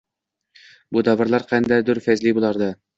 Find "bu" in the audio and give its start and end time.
0.97-1.05